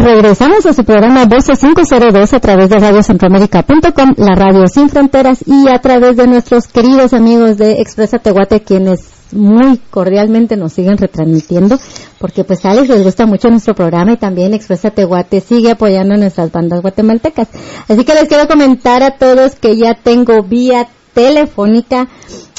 [0.00, 5.68] regresamos a su programa Voces 502 a través de radiocentroamérica.com, la radio sin fronteras y
[5.68, 11.78] a través de nuestros queridos amigos de Expresa Tehuate quienes muy cordialmente nos siguen retransmitiendo
[12.18, 16.16] porque pues a Alex les gusta mucho nuestro programa y también Expresa Tehuate sigue apoyando
[16.16, 17.48] nuestras bandas guatemaltecas.
[17.88, 22.08] Así que les quiero comentar a todos que ya tengo vía telefónica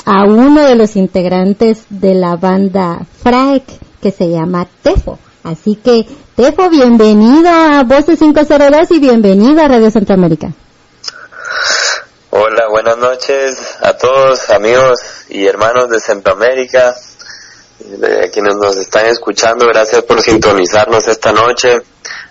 [0.06, 3.64] a uno de los integrantes de la banda FRAEC
[4.02, 5.18] que se llama Tefo.
[5.44, 6.06] Así que,
[6.36, 10.54] Tefo, bienvenido a Voces 502 y bienvenido a Radio Centroamérica.
[12.30, 16.96] Hola, buenas noches a todos, amigos y hermanos de Centroamérica,
[17.80, 19.66] de quienes nos están escuchando.
[19.66, 21.80] Gracias por sintonizarnos esta noche.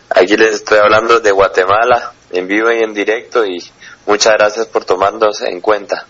[0.08, 3.58] Aquí les estoy hablando de Guatemala, en vivo y en directo, y
[4.06, 6.06] muchas gracias por tomarnos en cuenta.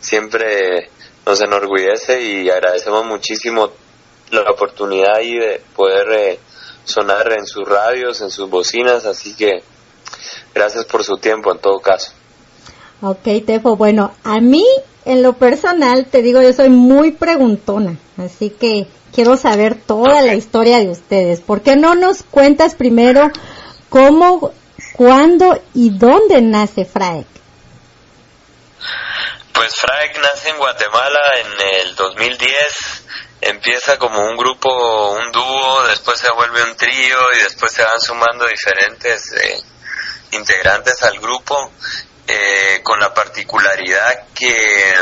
[0.00, 0.90] Siempre
[1.24, 3.72] nos enorgullece y agradecemos muchísimo
[4.30, 6.38] la oportunidad ahí de poder eh,
[6.84, 9.62] sonar en sus radios, en sus bocinas, así que
[10.54, 12.12] gracias por su tiempo en todo caso.
[13.00, 14.64] Ok, Tefo, bueno, a mí
[15.04, 20.34] en lo personal te digo, yo soy muy preguntona, así que quiero saber toda la
[20.34, 21.40] historia de ustedes.
[21.40, 23.30] ¿Por qué no nos cuentas primero
[23.88, 24.52] cómo,
[24.94, 27.26] cuándo y dónde nace FRAEC?
[29.52, 33.01] Pues FRAEC nace en Guatemala en el 2010
[33.42, 38.00] empieza como un grupo, un dúo, después se vuelve un trío y después se van
[38.00, 39.60] sumando diferentes eh,
[40.30, 41.72] integrantes al grupo,
[42.28, 44.94] eh, con la particularidad que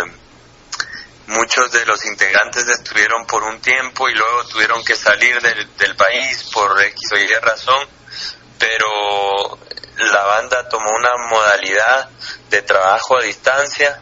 [1.27, 5.95] muchos de los integrantes estuvieron por un tiempo y luego tuvieron que salir del, del
[5.95, 7.89] país por X o Y razón,
[8.59, 9.59] pero
[9.97, 12.09] la banda tomó una modalidad
[12.49, 14.01] de trabajo a distancia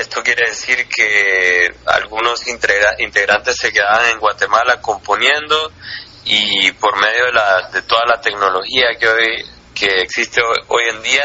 [0.00, 5.72] esto quiere decir que algunos integrantes se quedaban en Guatemala componiendo
[6.24, 9.44] y por medio de, la, de toda la tecnología que hoy
[9.78, 11.24] que existe hoy, en día,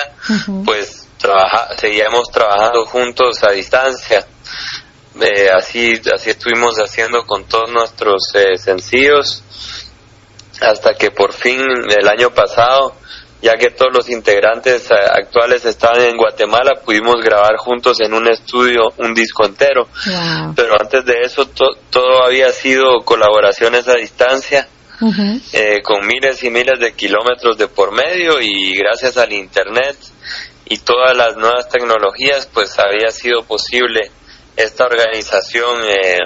[0.63, 4.25] pues trabaja, seguíamos trabajando juntos a distancia.
[5.19, 9.43] Eh, así, así estuvimos haciendo con todos nuestros eh, sencillos
[10.61, 12.95] hasta que por fin el año pasado
[13.43, 18.29] ya que todos los integrantes eh, actuales estaban en Guatemala, pudimos grabar juntos en un
[18.29, 19.89] estudio un disco entero.
[20.55, 21.45] Pero antes de eso
[21.89, 24.69] todo había sido colaboraciones a distancia,
[25.51, 29.97] eh, con miles y miles de kilómetros de por medio y gracias al Internet
[30.63, 34.09] y todas las nuevas tecnologías, pues había sido posible
[34.55, 36.19] esta organización eh,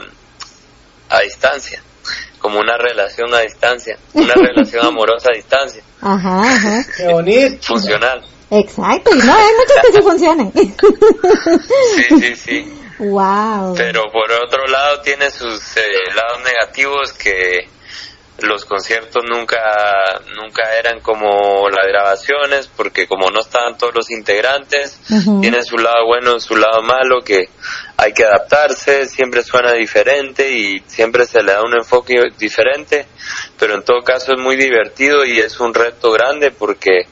[1.10, 1.82] a distancia
[2.40, 5.84] como una relación a distancia, una relación amorosa a distancia.
[6.02, 6.86] Ajá, ajá.
[6.96, 7.68] Qué bonito.
[7.68, 8.24] Funcional.
[8.50, 10.52] Exacto, no, hay muchos que sí funcionan.
[11.96, 12.74] sí, sí, sí.
[13.00, 13.76] Wow.
[13.76, 15.82] Pero por otro lado tiene sus eh,
[16.16, 17.68] lados negativos que
[18.40, 19.58] los conciertos nunca
[20.36, 25.00] nunca eran como las grabaciones porque como no estaban todos los integrantes
[25.42, 27.50] tiene su lado bueno su lado malo que
[27.98, 33.08] hay que adaptarse siempre suena diferente y siempre se le da un enfoque diferente
[33.58, 37.08] pero en todo caso es muy divertido y es un reto grande porque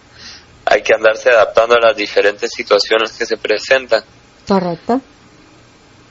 [0.66, 4.04] hay que andarse adaptando a las diferentes situaciones que se presentan.
[4.48, 5.00] Correcto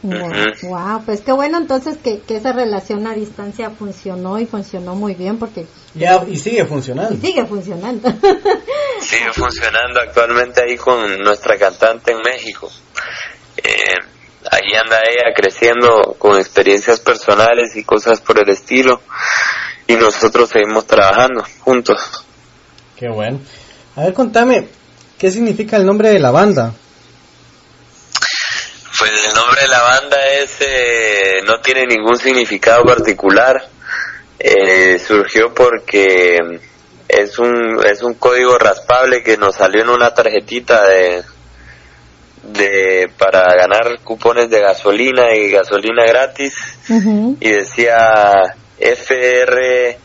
[0.04, 5.38] Wow, pues qué bueno entonces que, esa relación a distancia funcionó y funcionó muy bien
[5.38, 5.66] porque...
[5.94, 7.16] Ya, y sigue funcionando.
[7.18, 8.10] sigue funcionando.
[9.00, 12.70] sigue funcionando actualmente ahí con nuestra cantante en México.
[13.56, 13.96] Eh,
[14.50, 19.00] ahí anda ella creciendo con experiencias personales y cosas por el estilo
[19.86, 22.26] y nosotros seguimos trabajando juntos.
[22.94, 23.40] Qué bueno.
[23.96, 24.68] A ver, contame,
[25.18, 26.74] ¿qué significa el nombre de la banda?
[29.04, 33.68] Pues el nombre de la banda es eh, no tiene ningún significado particular.
[34.38, 36.38] Eh, surgió porque
[37.06, 41.22] es un es un código raspable que nos salió en una tarjetita de
[42.44, 46.54] de para ganar cupones de gasolina y gasolina gratis
[46.88, 49.98] y decía FRA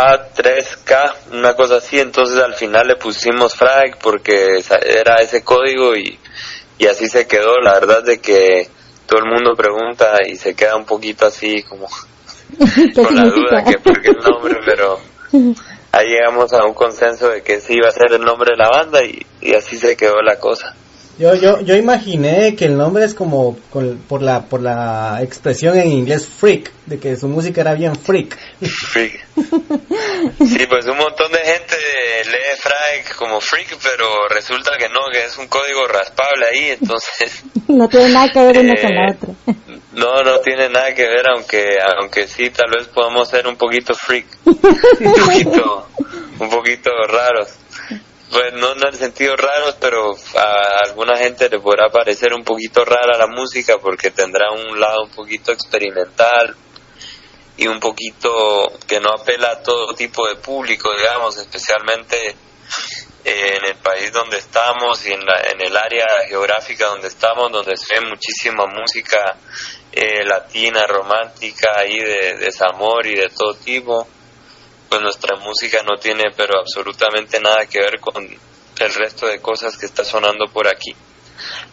[0.00, 6.18] a3K, una cosa así, entonces al final le pusimos frag porque era ese código y,
[6.78, 8.68] y así se quedó, la verdad de que
[9.06, 11.86] todo el mundo pregunta y se queda un poquito así como
[12.94, 15.00] con la duda que por qué el nombre, pero
[15.92, 18.70] ahí llegamos a un consenso de que sí iba a ser el nombre de la
[18.70, 20.74] banda y, y así se quedó la cosa.
[21.20, 25.88] Yo, yo, yo imaginé que el nombre es como por la por la expresión en
[25.88, 28.38] inglés freak, de que su música era bien freak.
[28.62, 29.26] Freak.
[29.36, 31.76] Sí, pues un montón de gente
[32.24, 37.44] lee freak como freak, pero resulta que no, que es un código raspable ahí, entonces...
[37.68, 39.56] no tiene nada que ver uno con la eh, otra.
[39.92, 41.66] No, no tiene nada que ver, aunque
[42.00, 45.86] aunque sí, tal vez podamos ser un poquito freak, un poquito,
[46.38, 47.50] un poquito raros.
[48.30, 52.84] Pues no en el sentido raros, pero a alguna gente le podrá parecer un poquito
[52.84, 56.56] rara la música porque tendrá un lado un poquito experimental
[57.56, 62.36] y un poquito que no apela a todo tipo de público, digamos, especialmente
[63.24, 67.76] en el país donde estamos y en, la, en el área geográfica donde estamos, donde
[67.76, 69.36] se ve muchísima música
[69.92, 74.06] eh, latina, romántica, ahí de desamor y de todo tipo,
[74.90, 79.78] pues nuestra música no tiene pero absolutamente nada que ver con el resto de cosas
[79.78, 80.94] que está sonando por aquí.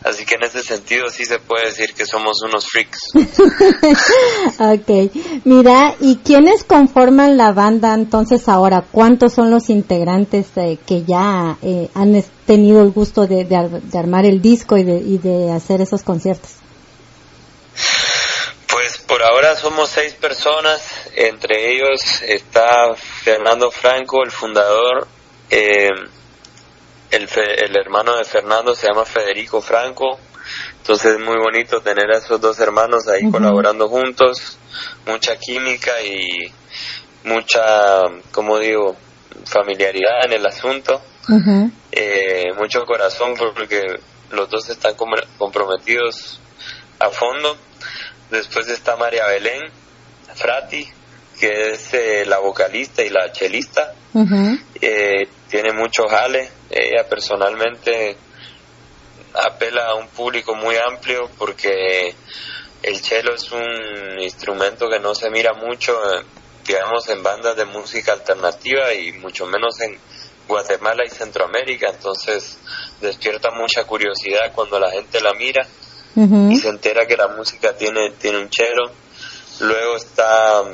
[0.04, 3.12] Así que en ese sentido sí se puede decir que somos unos freaks.
[4.60, 8.86] ok, mira, ¿y quiénes conforman la banda entonces ahora?
[8.90, 14.26] ¿Cuántos son los integrantes eh, que ya eh, han tenido el gusto de, de, armar
[14.26, 16.57] el disco y de, y de hacer esos conciertos?
[18.80, 25.08] Pues por ahora somos seis personas, entre ellos está Fernando Franco, el fundador,
[25.50, 25.90] eh,
[27.10, 27.28] el,
[27.58, 30.20] el hermano de Fernando se llama Federico Franco,
[30.78, 34.60] entonces es muy bonito tener a esos dos hermanos ahí colaborando juntos,
[35.08, 36.54] mucha química y
[37.24, 38.96] mucha, como digo,
[39.46, 41.02] familiaridad en el asunto,
[41.92, 43.82] eh, mucho corazón porque
[44.30, 46.40] los dos están comprometidos
[47.00, 47.58] a fondo.
[48.30, 49.62] Después está María Belén
[50.36, 50.88] Frati,
[51.40, 53.94] que es eh, la vocalista y la chelista.
[54.82, 56.50] eh, tiene mucho jale.
[56.70, 58.18] Ella personalmente
[59.34, 62.14] apela a un público muy amplio porque
[62.84, 65.98] el cello es un instrumento que no se mira mucho,
[66.66, 69.98] digamos, en bandas de música alternativa y mucho menos en
[70.48, 71.90] Guatemala y Centroamérica.
[71.90, 72.58] Entonces
[73.00, 75.66] despierta mucha curiosidad cuando la gente la mira
[76.16, 78.92] y se entera que la música tiene, tiene un cello.
[79.60, 80.70] Luego está um,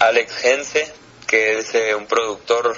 [0.00, 0.92] Alex Gense,
[1.26, 2.76] que es eh, un productor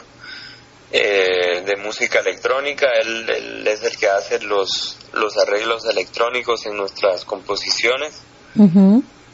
[0.93, 2.87] eh, de música electrónica.
[3.01, 8.21] Él, es el que hace los, los arreglos electrónicos en nuestras composiciones.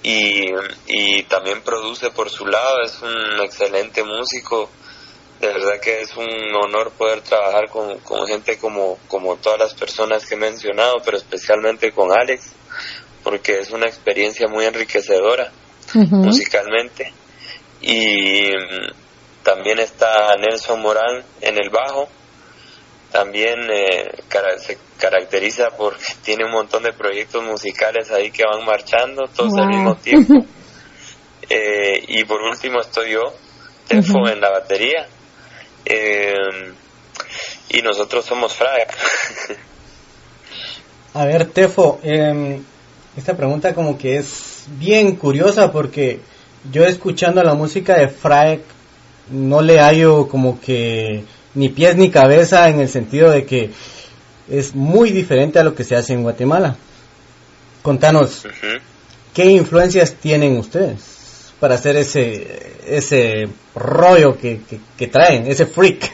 [0.02, 0.46] y,
[0.86, 4.70] y también produce por su lado, es un excelente músico.
[5.40, 9.74] De verdad que es un honor poder trabajar con, con gente como, como todas las
[9.74, 12.52] personas que he mencionado, pero especialmente con Alex,
[13.22, 15.50] porque es una experiencia muy enriquecedora
[15.94, 17.12] musicalmente.
[17.80, 18.50] Y
[19.42, 22.08] también está Nelson Morán en el bajo.
[23.10, 24.10] También eh,
[24.58, 29.68] se caracteriza porque tiene un montón de proyectos musicales ahí que van marchando todos al
[29.68, 30.34] mismo tiempo.
[31.52, 33.34] Eh, y por último estoy yo,
[33.88, 35.08] Tefo en la batería.
[35.84, 36.34] Eh,
[37.70, 38.88] y nosotros somos Frag.
[41.14, 42.62] A ver, Tefo, em,
[43.16, 46.20] esta pregunta como que es bien curiosa porque
[46.70, 48.62] yo escuchando la música de Fraek
[49.30, 51.24] no le hallo como que
[51.54, 53.70] ni pies ni cabeza en el sentido de que
[54.48, 56.76] es muy diferente a lo que se hace en Guatemala.
[57.82, 58.46] Contanos,
[59.34, 61.19] ¿qué influencias tienen ustedes
[61.60, 64.60] para hacer ese, ese rollo que,
[64.98, 66.10] que, traen, ese freak?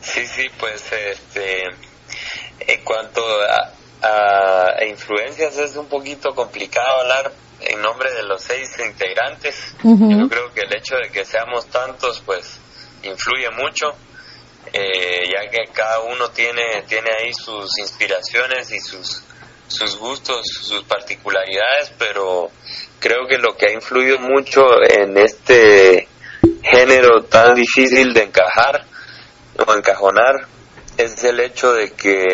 [0.00, 1.62] Sí, sí, pues este,
[2.60, 3.22] en cuanto
[4.02, 9.74] a, a influencias es un poquito complicado hablar en nombre de los seis integrantes.
[9.82, 12.58] Yo creo que el hecho de que seamos tantos, pues,
[13.02, 13.94] influye mucho,
[14.72, 19.22] eh, ya que cada uno tiene, tiene ahí sus inspiraciones y sus,
[19.74, 22.50] sus gustos, sus particularidades, pero
[23.00, 26.08] creo que lo que ha influido mucho en este
[26.62, 28.84] género tan difícil de encajar
[29.58, 30.34] o encajonar
[30.96, 32.24] es el hecho de que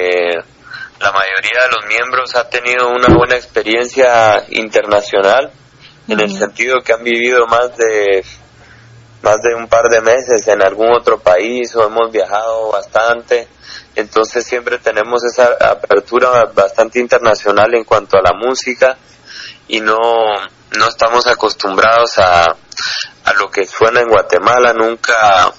[1.01, 5.51] la mayoría de los miembros ha tenido una buena experiencia internacional
[6.09, 8.25] en el sentido que han vivido más de
[9.23, 13.49] más de un par de meses en algún otro país o hemos viajado bastante
[13.95, 18.97] entonces siempre tenemos esa apertura bastante internacional en cuanto a la música
[19.69, 19.97] y no
[20.77, 22.45] no estamos acostumbrados a
[23.25, 25.53] a lo que suena en Guatemala nunca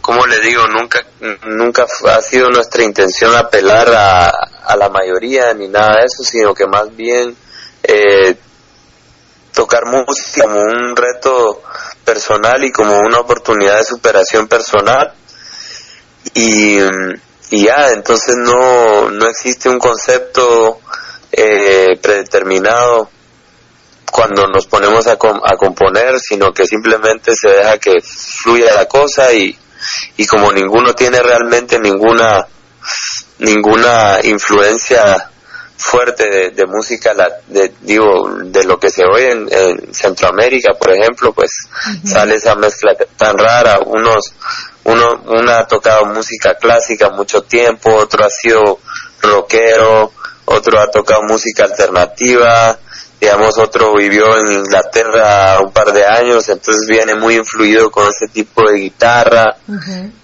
[0.00, 1.04] como le digo, nunca,
[1.46, 4.28] nunca ha sido nuestra intención apelar a,
[4.64, 7.36] a la mayoría ni nada de eso, sino que más bien
[7.82, 8.36] eh,
[9.52, 11.62] tocar música como un reto
[12.04, 15.12] personal y como una oportunidad de superación personal.
[16.34, 16.78] Y,
[17.50, 20.80] y ya, entonces no, no existe un concepto
[21.32, 23.10] eh, predeterminado
[24.10, 29.32] cuando nos ponemos a, a componer, sino que simplemente se deja que fluya la cosa
[29.32, 29.56] y,
[30.16, 32.46] y como ninguno tiene realmente ninguna
[33.38, 35.30] ninguna influencia
[35.76, 41.32] fuerte de, música, la, de, digo, de lo que se oye en, Centroamérica, por ejemplo,
[41.32, 41.50] pues
[42.04, 43.80] sale esa mezcla tan rara.
[43.84, 44.32] Unos,
[44.86, 48.78] uno, una ha tocado música clásica mucho tiempo, otro ha sido
[49.20, 50.12] rockero,
[50.44, 52.78] otro ha tocado música alternativa,
[53.20, 58.28] digamos, otro vivió en Inglaterra un par de años, entonces viene muy influido con ese
[58.32, 59.56] tipo de guitarra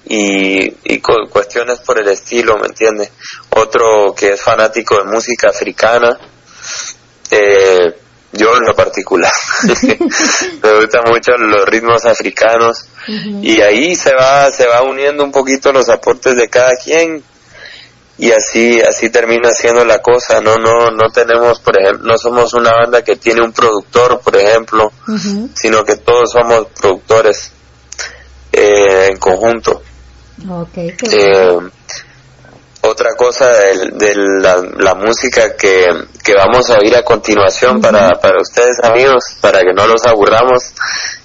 [0.05, 3.11] y, y con cuestiones por el estilo, ¿me entiendes?
[3.51, 6.19] Otro que es fanático de música africana,
[7.31, 7.97] eh,
[8.33, 9.31] yo en lo particular,
[10.63, 12.87] me gustan mucho los ritmos africanos.
[13.43, 17.23] Y ahí se va, se va uniendo un poquito los aportes de cada quien.
[18.19, 22.53] Y así así termina siendo la cosa no no no tenemos por ejemplo no somos
[22.53, 24.93] una banda que tiene un productor por ejemplo
[25.55, 27.53] sino que todos somos productores
[28.53, 29.83] eh, en conjunto.
[31.11, 31.59] Eh,
[32.83, 35.87] otra cosa de, la, música que,
[36.23, 40.73] que, vamos a oír a continuación para, para ustedes amigos para que no los aburramos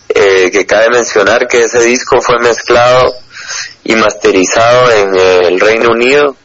[0.09, 3.13] eh, que cabe mencionar que ese disco fue mezclado
[3.83, 6.35] y masterizado en el Reino Unido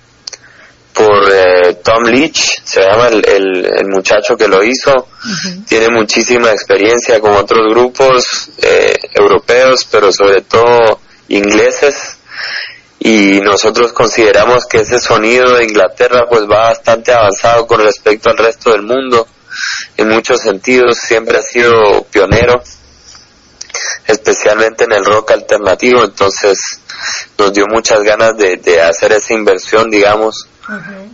[0.93, 5.09] por eh, Tom Leach, se llama el, el, muchacho que lo hizo,
[5.67, 12.19] tiene muchísima experiencia con otros grupos eh, europeos, pero sobre todo ingleses,
[13.05, 18.39] y nosotros consideramos que ese sonido de Inglaterra pues va bastante avanzado con respecto al
[18.39, 19.27] resto del mundo,
[19.97, 22.63] en muchos sentidos siempre ha sido pionero,
[24.07, 26.57] especialmente en el rock alternativo, entonces
[27.37, 30.47] nos dio muchas ganas de, de hacer esa inversión, digamos,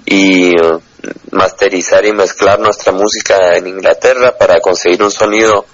[0.04, 0.52] y
[1.30, 5.64] masterizar y mezclar nuestra música en Inglaterra para conseguir un sonido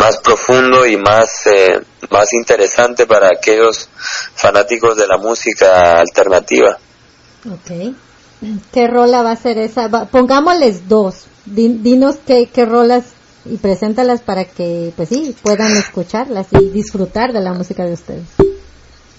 [0.00, 1.78] más profundo y más eh,
[2.10, 3.88] más interesante para aquellos
[4.34, 6.78] fanáticos de la música alternativa.
[7.46, 7.94] Ok.
[8.72, 9.88] ¿Qué rola va a ser esa?
[10.06, 11.26] pongámosles dos.
[11.44, 13.04] dinos qué, qué rolas
[13.44, 18.24] y preséntalas para que, pues sí, puedan escucharlas y disfrutar de la música de ustedes.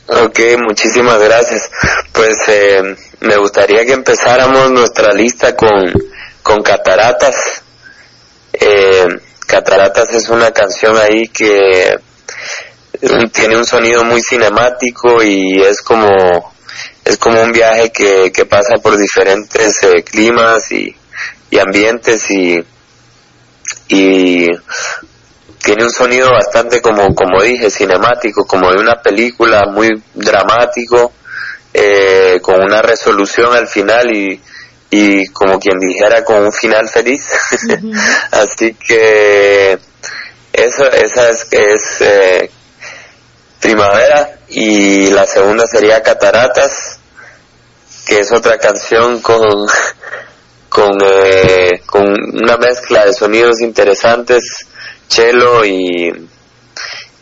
[0.07, 1.69] Ok, muchísimas gracias.
[2.11, 5.93] Pues eh, me gustaría que empezáramos nuestra lista con,
[6.41, 7.63] con Cataratas.
[8.53, 9.05] Eh,
[9.51, 11.99] Cataratas es una canción ahí que
[13.33, 16.53] tiene un sonido muy cinemático y es como
[17.03, 20.95] es como un viaje que, que pasa por diferentes eh, climas y,
[21.49, 22.63] y ambientes y,
[23.89, 24.47] y
[25.61, 31.11] tiene un sonido bastante como como dije cinemático como de una película muy dramático
[31.73, 34.41] eh, con una resolución al final y,
[34.91, 37.23] y como quien dijera con un final feliz.
[38.31, 39.79] Así que
[40.53, 42.51] eso esa es es eh,
[43.59, 46.99] primavera y la segunda sería cataratas
[48.05, 49.41] que es otra canción con
[50.69, 54.67] con eh, con una mezcla de sonidos interesantes
[55.07, 56.29] cello y,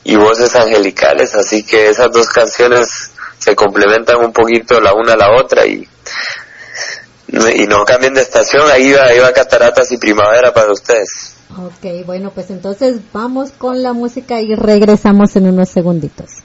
[0.04, 5.18] y voces angelicales, así que esas dos canciones se complementan un poquito la una a
[5.18, 5.88] la otra y,
[7.32, 11.36] y no cambien de estación, ahí va, ahí va Cataratas y Primavera para ustedes.
[11.58, 16.44] Ok, bueno, pues entonces vamos con la música y regresamos en unos segunditos.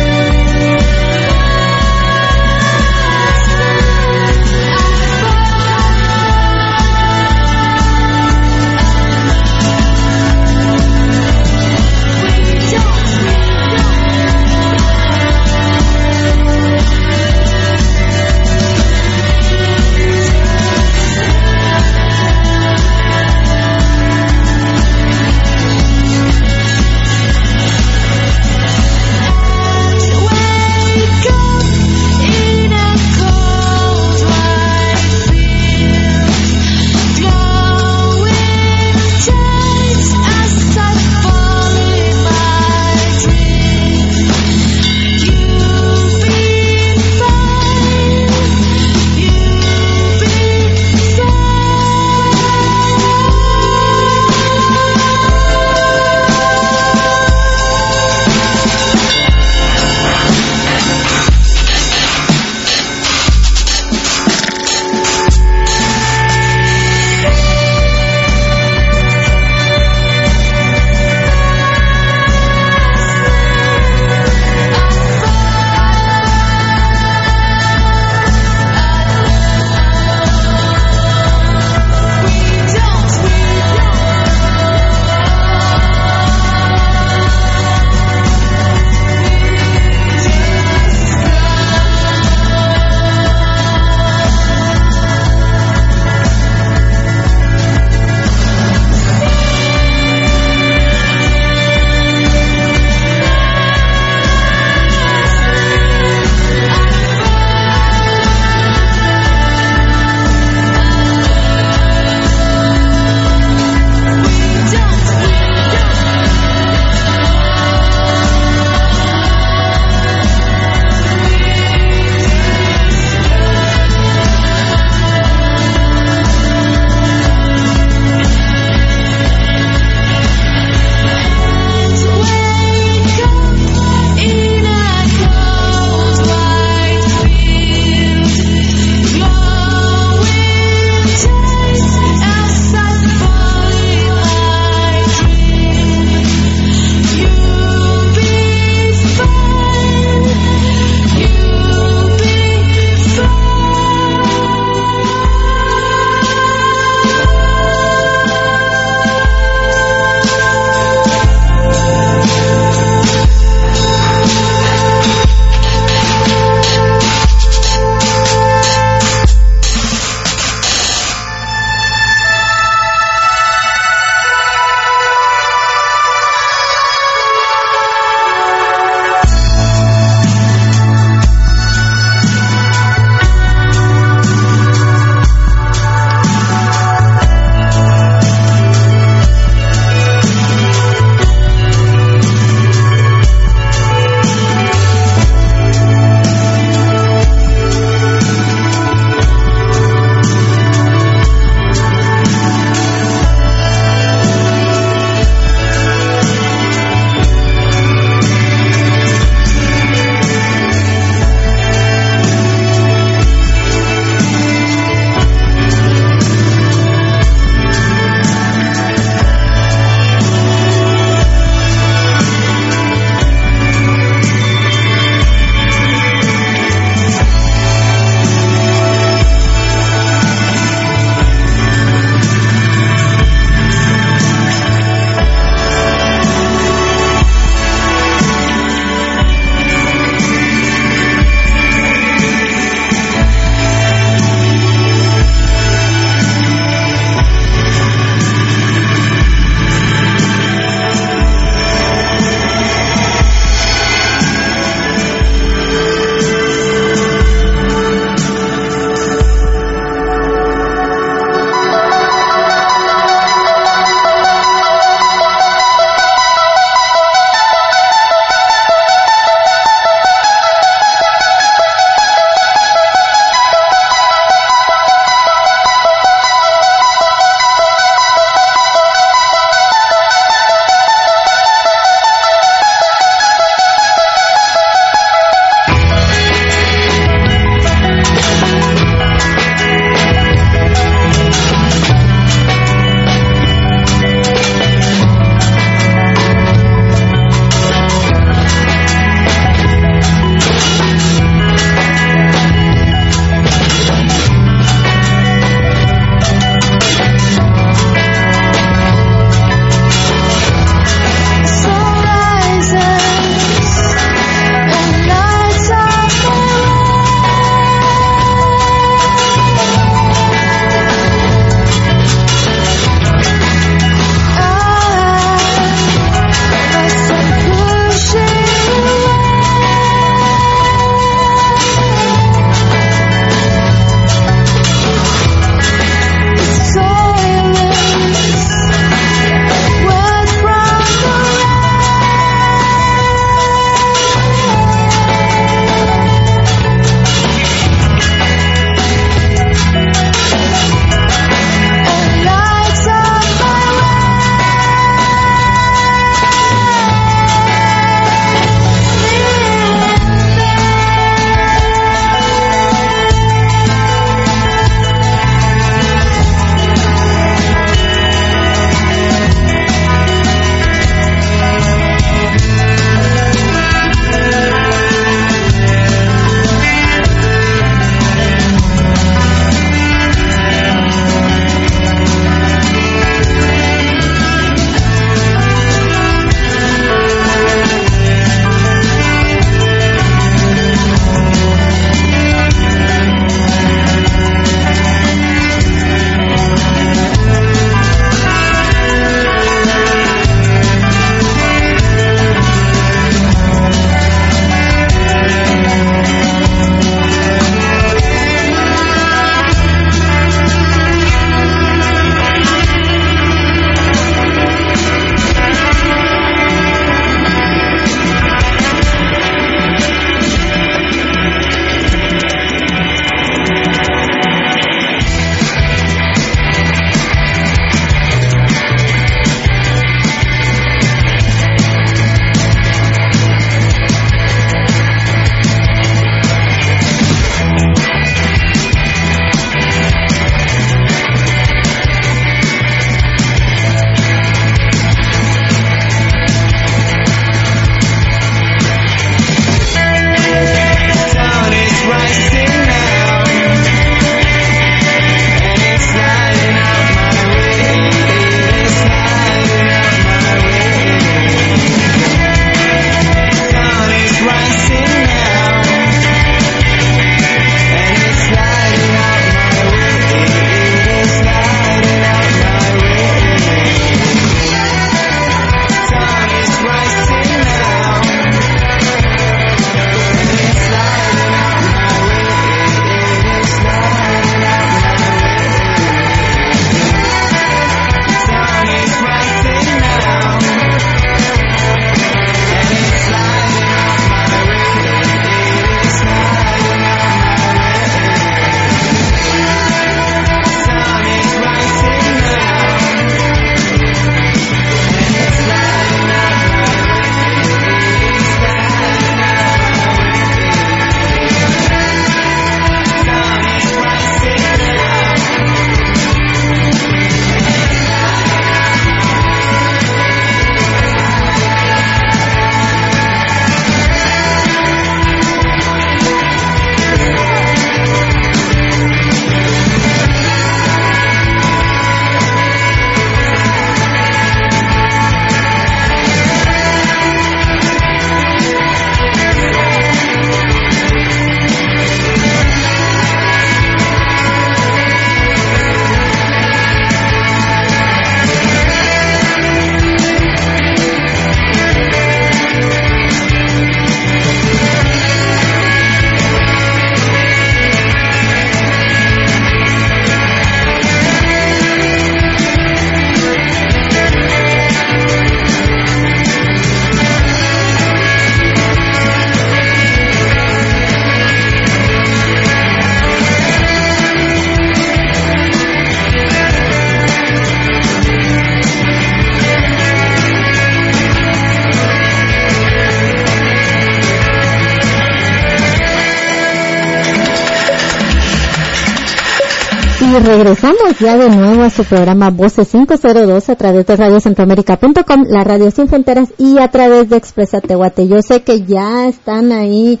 [590.18, 595.44] Y regresamos ya de nuevo a su programa Voces 502 a través de radiocentroamérica.com, la
[595.44, 598.08] radio sin fronteras y a través de Expresa Tehuate.
[598.08, 600.00] Yo sé que ya están ahí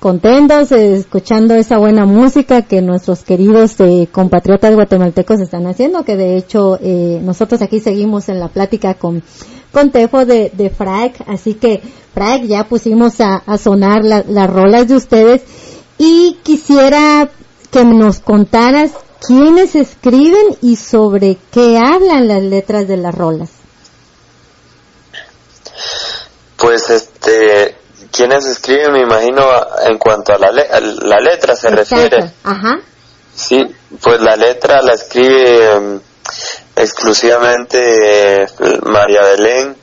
[0.00, 6.16] contentos eh, escuchando esa buena música que nuestros queridos eh, compatriotas guatemaltecos están haciendo, que
[6.16, 9.22] de hecho eh, nosotros aquí seguimos en la plática con,
[9.72, 10.72] con Tefo de, de
[11.28, 11.80] así que
[12.12, 15.42] Frag ya pusimos a, sonar las rolas de ustedes
[15.96, 17.28] y quisiera
[17.70, 18.90] que nos contaras
[19.26, 23.50] quiénes escriben y sobre qué hablan las letras de las rolas.
[26.56, 27.76] Pues este,
[28.10, 29.44] quienes escriben, me imagino,
[29.86, 32.32] en cuanto a la, la letra se refiere.
[32.42, 32.80] Ajá.
[33.34, 33.64] Sí,
[34.02, 36.00] pues la letra la escribe em,
[36.74, 38.48] exclusivamente eh,
[38.82, 39.76] María Belén,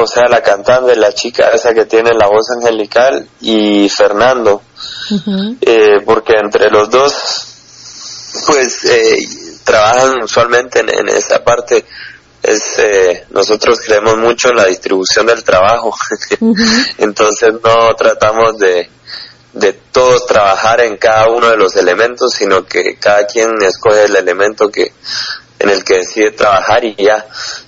[0.00, 4.62] o sea, la cantante, la chica esa que tiene la voz angelical, y Fernando,
[5.60, 7.39] eh, porque entre los dos,
[8.46, 9.16] pues, eh,
[9.64, 11.84] trabajan usualmente en, en esa parte.
[12.42, 15.94] Es eh, nosotros creemos mucho en la distribución del trabajo.
[16.98, 18.88] Entonces no tratamos de
[19.52, 24.14] de todos trabajar en cada uno de los elementos sino que cada quien escoge el
[24.14, 24.92] elemento que
[25.58, 27.26] en el que decide trabajar y ya.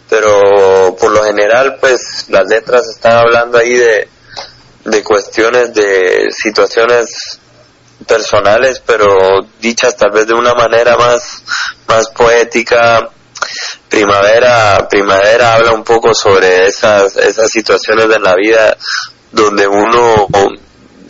[0.09, 4.09] Pero por lo general pues las letras están hablando ahí de
[4.85, 7.39] de cuestiones de situaciones
[8.05, 11.43] personales pero dichas tal vez de una manera más
[11.87, 13.09] más poética.
[13.89, 18.77] Primavera primavera habla un poco sobre esas esas situaciones de la vida
[19.33, 20.29] donde uno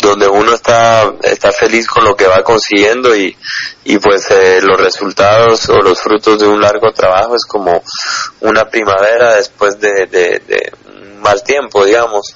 [0.03, 3.37] donde uno está está feliz con lo que va consiguiendo y
[3.85, 7.83] y pues eh, los resultados o los frutos de un largo trabajo es como
[8.41, 12.35] una primavera después de, de, un mal tiempo digamos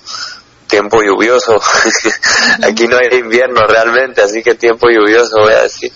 [0.67, 1.57] tiempo lluvioso
[2.63, 5.93] aquí no hay invierno realmente así que tiempo lluvioso voy a decir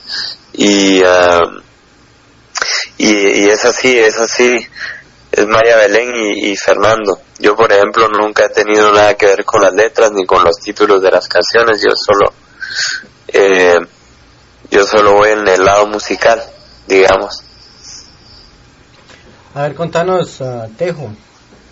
[0.53, 1.41] y ah,
[2.99, 4.57] y, es así, es así,
[5.33, 7.21] es María Belén y, Fernando.
[7.39, 10.57] Yo, por ejemplo, nunca he tenido nada que ver con las letras ni con los
[10.59, 12.33] títulos de las canciones, yo solo,
[13.29, 13.79] eh,
[14.71, 16.43] yo solo voy en el lado musical,
[16.87, 17.43] digamos.
[19.55, 21.11] A ver, contanos, uh, Tejo.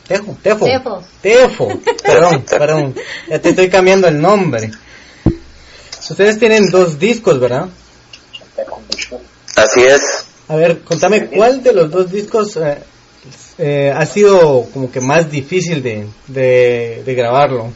[0.08, 0.64] Tejo, Tefo.
[0.64, 1.04] Tefo.
[1.20, 1.68] Tefo.
[2.02, 2.94] Perdón, perdón.
[3.28, 4.70] Ya te estoy cambiando el nombre.
[6.08, 7.68] Ustedes tienen dos discos, ¿verdad?
[9.56, 10.24] Así es.
[10.48, 12.78] A ver, contame, ¿cuál de los dos discos eh,
[13.58, 17.70] eh, ha sido como que más difícil de, de, grabarlo?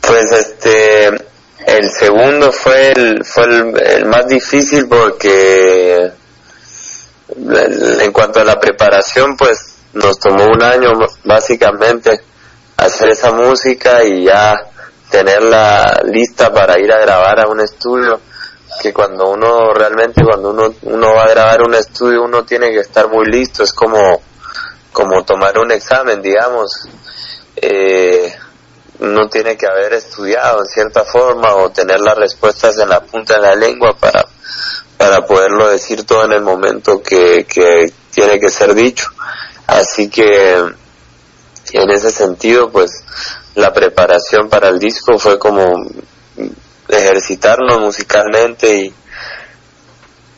[0.00, 1.06] Pues este,
[1.66, 6.10] el segundo fue el, fue el, más difícil porque
[7.36, 10.92] en cuanto a la preparación, pues nos tomó un año
[11.24, 12.20] básicamente
[12.76, 14.54] hacer esa música y ya
[15.10, 18.20] tenerla lista para ir a grabar a un estudio
[18.80, 22.80] que cuando uno realmente cuando uno uno va a grabar un estudio uno tiene que
[22.80, 24.22] estar muy listo es como
[24.92, 26.88] como tomar un examen digamos.
[27.56, 28.34] Eh,
[29.00, 33.34] uno tiene que haber estudiado en cierta forma o tener las respuestas en la punta
[33.34, 34.24] de la lengua para
[34.96, 39.10] para poderlo decir todo en el momento que, que tiene que ser dicho
[39.78, 40.52] así que
[41.72, 43.02] en ese sentido pues
[43.54, 45.64] la preparación para el disco fue como
[46.88, 48.94] ejercitarnos musicalmente y,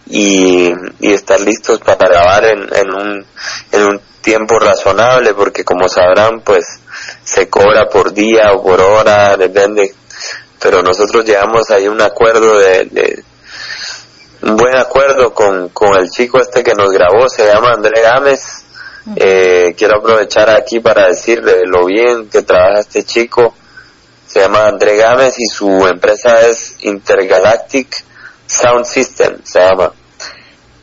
[0.06, 3.26] y, y, estar listos para grabar en, en, un,
[3.72, 6.64] en un tiempo razonable porque como sabrán pues
[7.24, 9.94] se cobra por día o por hora, depende,
[10.60, 13.24] pero nosotros llegamos ahí un acuerdo de, de
[14.42, 18.63] un buen acuerdo con, con el chico este que nos grabó, se llama André Gámez.
[19.16, 23.54] Eh, quiero aprovechar aquí para decirle lo bien que trabaja este chico
[24.34, 28.04] se llama André Gámez y su empresa es Intergalactic
[28.46, 29.92] Sound System, se llama.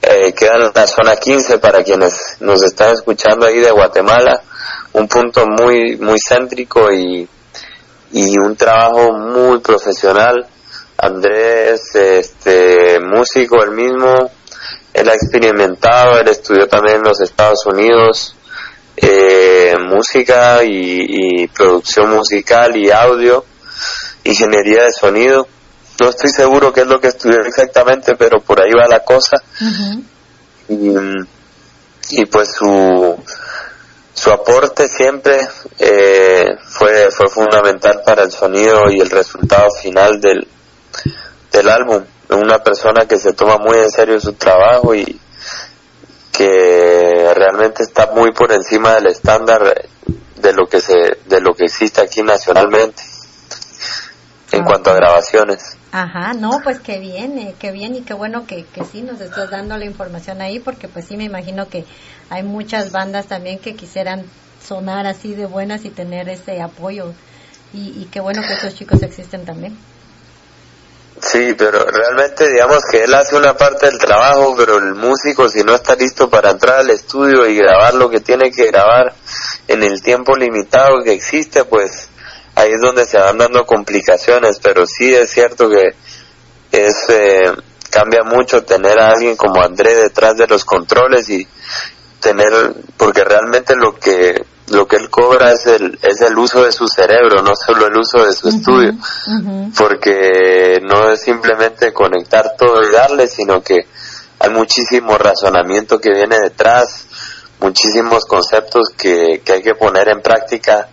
[0.02, 4.42] Eh, queda en la zona 15 para quienes nos están escuchando ahí de Guatemala,
[4.94, 7.28] un punto muy, muy céntrico y,
[8.14, 10.48] y un trabajo muy profesional.
[10.98, 14.32] Andrés, este, músico el mismo,
[14.94, 18.36] él ha experimentado, él estudió también en los Estados Unidos,
[18.98, 23.46] eh, música y, producción musical y audio,
[24.24, 25.48] ingeniería de sonido.
[26.00, 29.38] No estoy seguro qué es lo que estudió exactamente, pero por ahí va la cosa.
[30.68, 33.18] y, pues su,
[34.14, 35.48] su aporte siempre
[35.80, 40.48] eh, fue, fue fundamental para el sonido y el resultado final del,
[41.52, 42.04] del álbum.
[42.32, 45.20] Una persona que se toma muy en serio su trabajo y,
[46.32, 49.62] que realmente está muy por encima del estándar
[50.38, 50.96] de lo que se
[51.28, 53.04] de lo que existe aquí nacionalmente
[54.52, 55.78] en cuanto a grabaciones.
[55.92, 59.22] Ajá, no, pues qué bien, eh, qué bien y qué bueno que, que sí nos
[59.22, 61.86] estás dando la información ahí, porque pues sí me imagino que
[62.30, 64.26] hay muchas bandas también que quisieran
[64.66, 67.14] sonar así de buenas y tener ese apoyo.
[67.74, 69.78] Y, y qué bueno que estos chicos existen también.
[71.22, 75.64] Sí, pero realmente digamos que él hace una parte del trabajo, pero el músico si
[75.64, 79.14] no está listo para entrar al estudio y grabar lo que tiene que grabar
[79.68, 82.10] en el tiempo limitado que existe, pues
[82.56, 85.90] ahí es donde se van dando complicaciones, pero sí es cierto que
[86.72, 87.54] es eh,
[87.92, 91.48] cambia mucho tener a alguien como André detrás de los controles y
[92.20, 92.52] tener
[92.98, 96.88] porque realmente lo que lo que él cobra es el es el uso de su
[96.88, 98.94] cerebro, no solo el uso de su estudio,
[99.78, 103.88] porque no es simplemente conectar todo y darle, sino que
[104.40, 107.06] hay muchísimo razonamiento que viene detrás,
[107.60, 110.90] muchísimos conceptos que, que hay que poner en práctica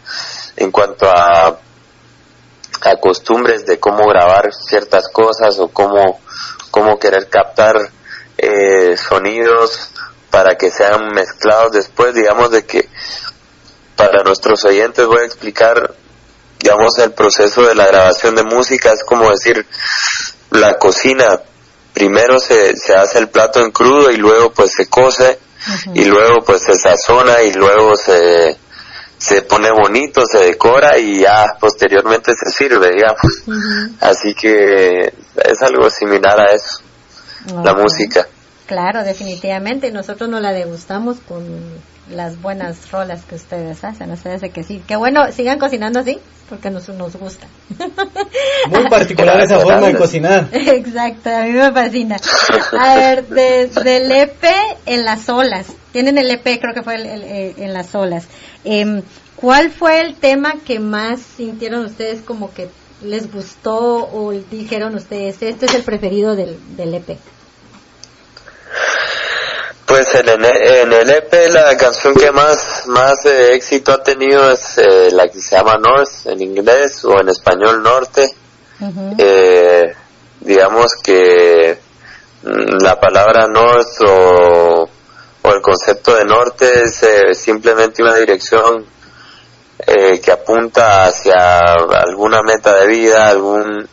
[0.56, 6.20] en cuanto a, a costumbres de cómo grabar ciertas cosas o cómo,
[6.70, 7.76] cómo querer captar
[8.36, 9.90] eh, sonidos
[10.30, 12.88] para que sean mezclados después, digamos de que
[13.98, 15.92] para nuestros oyentes voy a explicar,
[16.60, 19.66] digamos, el proceso de la grabación de música, es como decir,
[20.52, 21.40] la cocina,
[21.92, 25.40] primero se, se hace el plato en crudo y luego pues se cose
[25.94, 28.56] y luego pues se sazona y luego se,
[29.18, 33.98] se pone bonito, se decora y ya posteriormente se sirve, digamos.
[34.00, 35.12] Así que
[35.44, 36.82] es algo similar a eso,
[37.64, 38.28] la música.
[38.68, 39.90] Claro, definitivamente.
[39.90, 41.42] Nosotros nos la degustamos con
[42.10, 44.10] las buenas rolas que ustedes hacen.
[44.12, 44.82] Ustedes de que sí.
[44.86, 46.18] Que bueno, sigan cocinando así,
[46.50, 47.46] porque nos, nos gusta.
[48.68, 50.50] Muy particular esa forma de cocinar.
[50.52, 52.16] Exacto, a mí me fascina.
[52.78, 54.44] A ver, desde el EP
[54.84, 55.68] en las olas.
[55.90, 58.28] Tienen el EP, creo que fue el, eh, en las olas.
[58.66, 59.02] Eh,
[59.36, 62.68] ¿Cuál fue el tema que más sintieron ustedes como que
[63.02, 67.16] les gustó o dijeron ustedes, este es el preferido del, del EP?
[69.88, 74.52] Pues en el, en el EP la canción que más, más eh, éxito ha tenido
[74.52, 78.34] es eh, la que se llama North en inglés o en español Norte.
[79.16, 79.94] eh,
[80.40, 81.78] digamos que
[82.42, 84.88] mm, la palabra North o,
[85.42, 88.84] o, el concepto de norte es eh, simplemente una dirección
[89.86, 91.60] eh, que apunta hacia
[92.06, 93.88] alguna meta de vida, algún,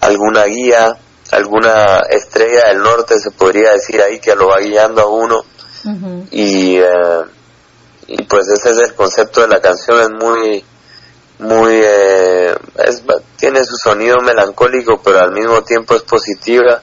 [0.00, 0.96] alguna guía
[1.32, 5.44] alguna estrella del norte se podría decir ahí que lo va guiando a uno.
[6.32, 7.22] Y eh,
[8.08, 10.64] y pues ese es el concepto de la canción es muy
[11.38, 13.02] muy eh, es,
[13.36, 16.82] tiene su sonido melancólico pero al mismo tiempo es positiva.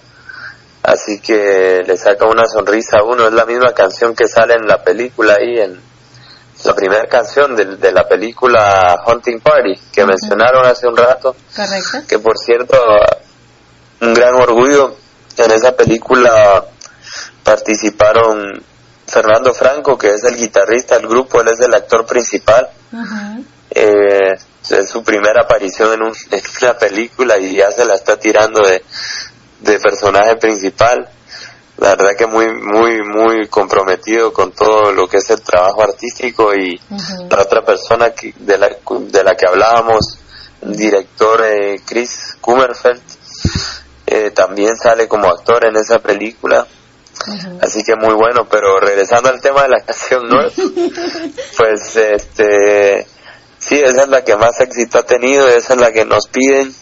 [0.84, 3.25] Así que le saca una sonrisa a uno.
[3.27, 5.79] Es la misma canción que sale en la película ahí en
[6.65, 11.36] la primera canción de, de la película Hunting Party que mencionaron hace un rato.
[11.56, 11.99] Correcto.
[12.08, 12.77] que por cierto
[14.03, 14.95] un gran orgullo.
[15.37, 16.65] En esa película
[17.43, 18.63] participaron
[19.07, 22.69] Fernando Franco, que es el guitarrista del grupo, él es el actor principal.
[23.71, 24.33] eh,
[24.69, 28.61] es su primera aparición en, un, en, una película y ya se la está tirando
[28.65, 28.83] de,
[29.61, 31.09] de personaje principal.
[31.77, 36.53] La verdad que muy, muy, muy comprometido con todo lo que es el trabajo artístico
[36.53, 36.79] y
[37.29, 40.19] la otra persona que, de, la, de la que hablábamos,
[40.61, 43.01] el director eh, Chris Kummerfeld,
[44.05, 46.67] eh, también sale como actor en esa película.
[47.61, 50.39] Así que muy bueno, pero regresando al tema de la canción, ¿no?
[51.57, 53.07] pues este,
[53.59, 56.73] sí, esa es la que más éxito ha tenido, esa es la que nos piden.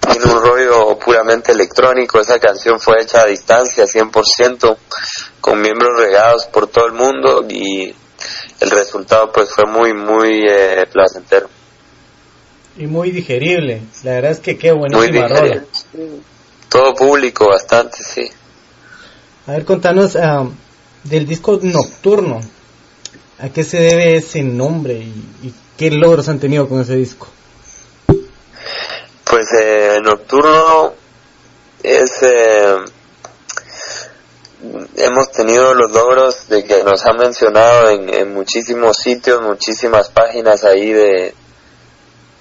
[0.00, 4.76] Tiene un rollo puramente electrónico, esa canción fue hecha a distancia, 100%,
[5.40, 7.92] con miembros regados por todo el mundo y
[8.60, 11.48] el resultado pues fue muy, muy eh, placentero.
[12.78, 15.64] Y muy digerible, la verdad es que qué buenísima rola
[16.68, 18.28] todo público bastante, sí.
[19.46, 20.50] A ver, contanos uh,
[21.04, 22.40] del disco Nocturno.
[23.38, 27.28] ¿A qué se debe ese nombre y, y, qué logros han tenido con ese disco?
[29.24, 30.94] Pues eh, Nocturno
[31.82, 32.22] es...
[32.22, 32.76] Eh,
[34.96, 40.64] hemos tenido los logros de que nos han mencionado en, en muchísimos sitios, muchísimas páginas
[40.64, 41.34] ahí de,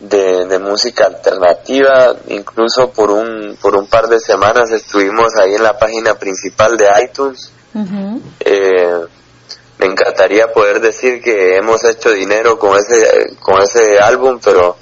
[0.09, 5.63] de, de, música alternativa, incluso por un, por un par de semanas estuvimos ahí en
[5.63, 7.51] la página principal de iTunes.
[7.73, 8.21] Uh -huh.
[8.39, 9.05] eh,
[9.77, 14.77] me encantaría poder decir que hemos hecho dinero con ese, con ese álbum, pero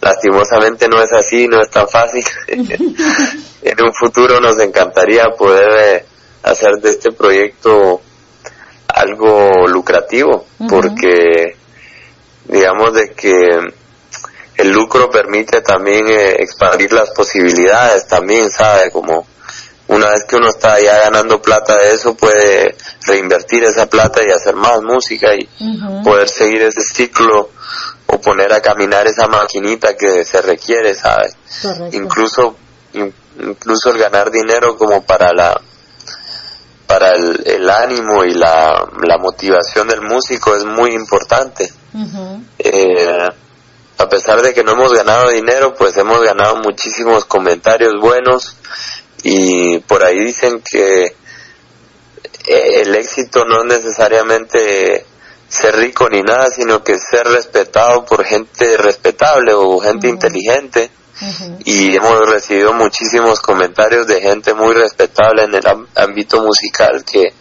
[0.00, 2.24] lastimosamente no es así, no es tan fácil.
[2.48, 6.04] en un futuro nos encantaría poder eh,
[6.42, 8.00] hacer de este proyecto
[8.88, 10.70] algo lucrativo, uh -huh.
[10.70, 11.56] porque
[12.46, 13.58] digamos de que
[14.56, 18.90] el lucro permite también eh, expandir las posibilidades también, ¿sabe?
[18.90, 19.26] Como
[19.88, 22.76] una vez que uno está ya ganando plata de eso, puede
[23.06, 25.48] reinvertir esa plata y hacer más música y
[26.02, 27.50] poder seguir ese ciclo
[28.06, 31.30] o poner a caminar esa maquinita que se requiere, ¿sabe?
[31.92, 32.56] Incluso,
[32.94, 35.60] incluso el ganar dinero como para la
[36.86, 41.68] para el, ánimo y la, la, motivación del músico es muy importante.
[42.58, 43.28] eh,
[43.98, 48.56] a pesar de que no hemos ganado dinero, pues hemos ganado muchísimos comentarios buenos
[49.22, 51.04] y por ahí dicen que
[52.46, 55.06] eh, el éxito no es necesariamente
[55.48, 60.90] ser rico ni nada, sino que ser respetado por gente respetable o gente inteligente.
[61.64, 65.64] Y hemos recibido muchísimos comentarios de gente muy respetable en el
[65.94, 67.32] ámbito musical que,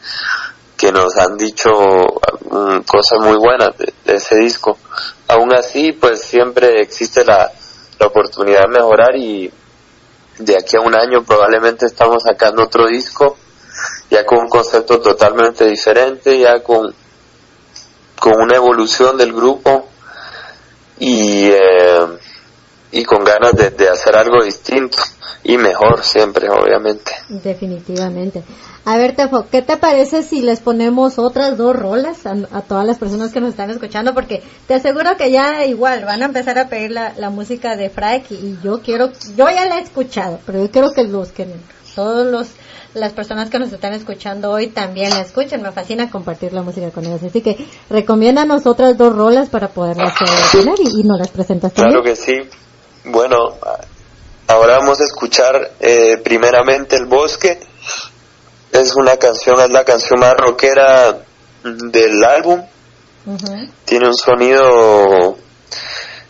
[0.78, 4.78] que nos han dicho mm, cosas muy buenas de, ese disco.
[5.28, 7.51] Aún así, pues siempre existe la,
[7.99, 9.51] la oportunidad de mejorar y
[10.39, 13.38] de aquí a un año probablemente estamos sacando otro disco
[14.09, 16.93] ya con un concepto totalmente diferente, ya con,
[18.19, 19.88] con una evolución del grupo
[20.99, 22.07] y, eh,
[22.94, 24.98] y con ganas de, de hacer algo distinto
[25.44, 27.12] y mejor siempre, obviamente.
[27.28, 28.44] Definitivamente.
[28.86, 32.98] A ver, Tefo, ¿qué te parece si les ponemos otras dos rolas a, todas las
[32.98, 34.14] personas que nos están escuchando?
[34.14, 37.89] Porque te aseguro que ya igual van a empezar a pedir la, la música de
[37.89, 41.48] Frank y, yo quiero, yo ya la he escuchado, pero yo quiero que los que
[41.96, 42.48] todos los
[42.94, 45.64] las personas que nos están escuchando hoy también la escuchen.
[45.64, 47.24] Me fascina compartir la música con ellos.
[47.24, 47.58] Así que
[47.89, 50.14] recomiéndanos otras dos rolas para poderlas
[50.52, 52.02] tener y, y nos las presentas también.
[52.02, 52.34] Claro que sí.
[53.06, 53.58] Bueno,
[54.47, 57.60] ahora vamos a escuchar eh, primeramente El Bosque
[58.72, 61.18] es una canción, es la canción más rockera
[61.64, 62.66] del álbum.
[63.84, 65.38] Tiene un sonido,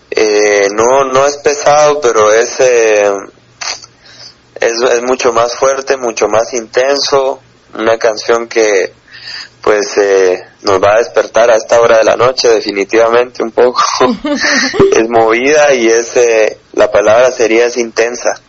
[0.10, 3.12] eh, no, no es pesado, pero es, eh,
[4.56, 7.40] es, es, mucho más fuerte, mucho más intenso.
[7.76, 8.94] Una canción que
[9.64, 13.82] pues eh, nos va a despertar a esta hora de la noche definitivamente un poco.
[14.96, 16.20] es movida y es,
[16.74, 18.40] la palabra sería es intensa.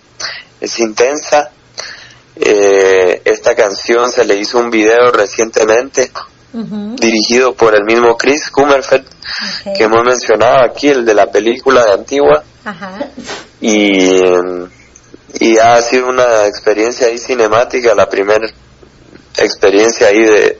[0.60, 1.50] Es intensa
[2.36, 6.10] eh, esta canción se le hizo un video recientemente
[6.52, 9.04] dirigido por el mismo Chris Kummerfeld
[9.76, 12.44] que hemos mencionado aquí, el de la película de Antigua.
[13.60, 14.20] Y,
[15.40, 18.46] y ha sido una experiencia ahí cinemática, la primera
[19.36, 20.58] experiencia ahí de,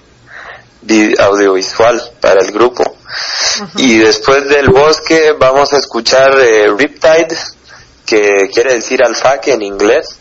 [1.19, 2.97] audiovisual para el grupo.
[3.77, 7.37] Y después del bosque vamos a escuchar eh, Riptide,
[8.05, 10.19] que quiere decir alfaque en inglés.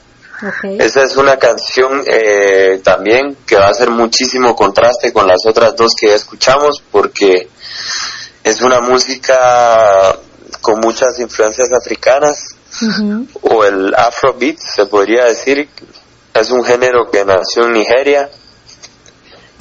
[0.78, 5.74] Esa es una canción eh, también que va a hacer muchísimo contraste con las otras
[5.76, 7.47] dos que escuchamos porque
[8.43, 10.18] es una música
[10.59, 12.55] con muchas influencias africanas
[13.41, 15.70] o el afrobeat se podría decir.
[16.34, 18.30] Es un género que nació en Nigeria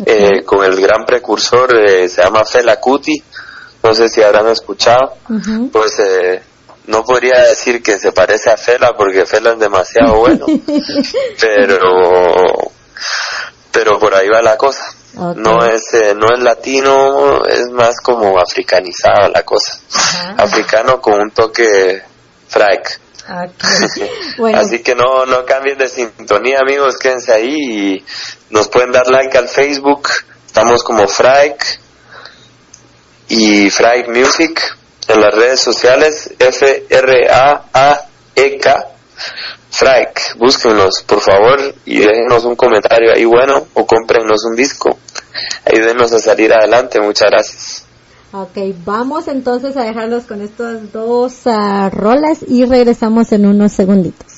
[0.04, 3.22] eh, con el gran precursor eh, se llama Fela Kuti.
[3.82, 5.16] No sé si habrán escuchado.
[5.72, 6.42] Pues eh,
[6.86, 10.46] no podría decir que se parece a Fela porque Fela es demasiado bueno,
[11.40, 11.78] pero
[13.70, 14.84] pero por ahí va la cosa.
[15.14, 19.78] No es eh, no es latino, es más como africanizada la cosa.
[20.38, 22.02] Africano con un toque
[22.48, 23.00] fraik.
[24.54, 28.04] Así que no no cambien de sintonía, amigos, quédense ahí y
[28.52, 30.08] nos pueden dar like al Facebook.
[30.46, 31.80] Estamos como Fraik
[33.28, 34.60] y Fraik Music
[35.08, 36.92] en las redes sociales F-R-A-A-E-K
[39.70, 44.98] Fraik, búsquenos por favor y déjenos un comentario ahí bueno o cómprenos un disco.
[45.64, 47.86] Ayúdenos a salir adelante, muchas gracias.
[48.32, 54.31] Ok, vamos entonces a dejarlos con estas dos uh, rolas y regresamos en unos segunditos.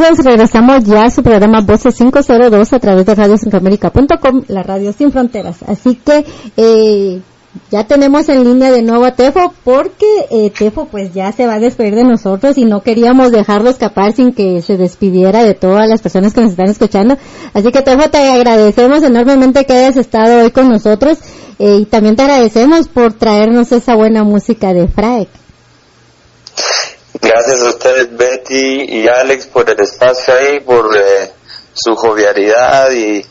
[0.00, 5.12] Amigos, regresamos ya a su programa Voces 502 a través de radiocentroamérica.com, la radio sin
[5.12, 5.62] fronteras.
[5.66, 6.24] Así que
[6.56, 7.20] eh,
[7.70, 11.54] ya tenemos en línea de nuevo a Tefo porque eh, Tefo pues ya se va
[11.54, 15.88] a despedir de nosotros y no queríamos dejarlo escapar sin que se despidiera de todas
[15.88, 17.16] las personas que nos están escuchando.
[17.52, 21.18] Así que Tefo te agradecemos enormemente que hayas estado hoy con nosotros
[21.58, 25.28] eh, y también te agradecemos por traernos esa buena música de Fraek.
[27.22, 31.30] Gracias a ustedes Betty y Alex por el espacio ahí, por eh,
[31.74, 33.24] su jovialidad y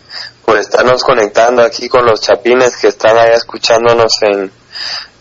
[0.45, 4.51] por estarnos conectando aquí con los chapines que están allá escuchándonos en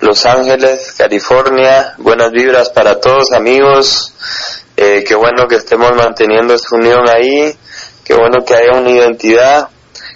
[0.00, 1.94] Los Ángeles, California.
[1.96, 4.12] Buenas vibras para todos amigos.
[4.76, 7.56] Eh, qué bueno que estemos manteniendo esta unión ahí.
[8.04, 9.68] Qué bueno que haya una identidad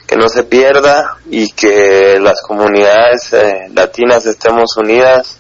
[0.07, 5.39] que no se pierda y que las comunidades eh, latinas estemos unidas,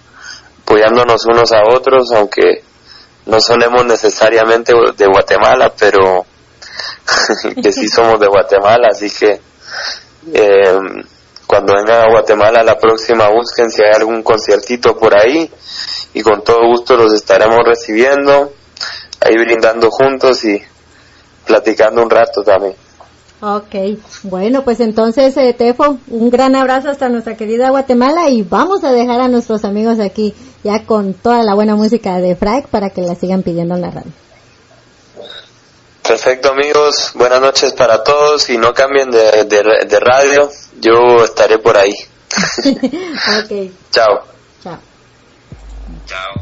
[0.62, 2.62] apoyándonos unos a otros, aunque
[3.26, 6.26] no sonemos necesariamente de Guatemala, pero
[7.62, 9.40] que sí somos de Guatemala, así que
[10.32, 10.78] eh,
[11.46, 15.50] cuando vengan a Guatemala la próxima busquen si hay algún conciertito por ahí
[16.14, 18.52] y con todo gusto los estaremos recibiendo,
[19.20, 20.62] ahí brindando juntos y
[21.46, 22.74] platicando un rato también.
[23.44, 28.84] Ok, bueno, pues entonces, eh, Tefo, un gran abrazo hasta nuestra querida Guatemala y vamos
[28.84, 30.32] a dejar a nuestros amigos aquí
[30.62, 33.90] ya con toda la buena música de Frank para que la sigan pidiendo en la
[33.90, 34.12] radio.
[36.06, 40.48] Perfecto amigos, buenas noches para todos y no cambien de, de, radio,
[40.80, 41.94] yo estaré por ahí.
[42.36, 43.72] ok.
[43.90, 44.20] Chao.
[44.62, 44.78] Chao.
[46.06, 46.41] Chao.